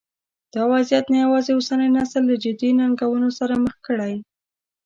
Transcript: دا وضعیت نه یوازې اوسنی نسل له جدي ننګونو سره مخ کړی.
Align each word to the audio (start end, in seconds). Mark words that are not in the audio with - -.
دا 0.53 0.61
وضعیت 0.73 1.05
نه 1.13 1.17
یوازې 1.25 1.51
اوسنی 1.53 1.89
نسل 1.97 2.21
له 2.29 2.35
جدي 2.43 2.69
ننګونو 2.79 3.29
سره 3.39 3.53
مخ 3.63 3.75
کړی. 3.87 4.13